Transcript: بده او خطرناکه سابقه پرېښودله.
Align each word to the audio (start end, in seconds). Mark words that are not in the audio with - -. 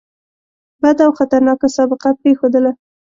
بده 0.81 1.03
او 1.07 1.11
خطرناکه 1.19 1.67
سابقه 1.75 2.09
پرېښودله. 2.19 2.71